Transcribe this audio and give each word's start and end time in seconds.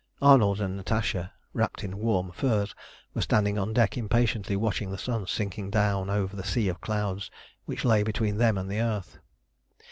Arnold 0.19 0.59
and 0.59 0.75
Natasha, 0.77 1.31
wrapped 1.53 1.83
in 1.83 1.99
warm 1.99 2.31
furs, 2.31 2.73
were 3.13 3.21
standing 3.21 3.59
on 3.59 3.71
deck 3.71 3.97
impatiently 3.99 4.55
watching 4.55 4.89
the 4.89 4.97
sun 4.97 5.27
sinking 5.27 5.69
down 5.69 6.09
over 6.09 6.35
the 6.35 6.43
sea 6.43 6.69
of 6.69 6.81
clouds 6.81 7.29
which 7.65 7.85
lay 7.85 8.01
between 8.01 8.37
them 8.37 8.57
and 8.57 8.67
the 8.67 8.79
earth. 8.81 9.19